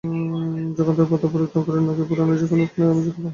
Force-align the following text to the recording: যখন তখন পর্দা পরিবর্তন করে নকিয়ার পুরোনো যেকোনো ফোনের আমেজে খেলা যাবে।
যখন 0.77 0.93
তখন 0.93 1.05
পর্দা 1.11 1.27
পরিবর্তন 1.27 1.61
করে 1.65 1.79
নকিয়ার 1.79 2.09
পুরোনো 2.09 2.33
যেকোনো 2.41 2.63
ফোনের 2.65 2.91
আমেজে 2.91 3.11
খেলা 3.11 3.19
যাবে। 3.19 3.29